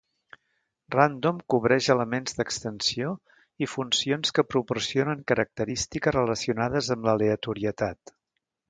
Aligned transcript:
"Random" 0.95 1.41
cobreix 1.53 1.89
elements 1.95 2.39
d'extensió 2.39 3.11
i 3.65 3.69
funcions 3.75 4.35
que 4.39 4.49
proporcionen 4.55 5.23
característiques 5.35 6.21
relacionades 6.21 6.95
amb 6.99 7.09
l'aleatorietat. 7.11 8.19